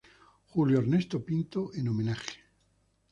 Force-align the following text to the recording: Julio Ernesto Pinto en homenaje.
Julio 0.47 0.79
Ernesto 0.79 1.19
Pinto 1.23 1.69
en 1.75 1.87
homenaje. 1.87 2.41